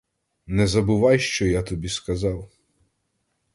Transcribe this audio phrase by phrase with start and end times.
[0.47, 2.51] Не забувай, що я тобі сказав.